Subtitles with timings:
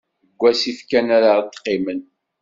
[0.29, 2.01] Deg wasif kan ara d-qqimen.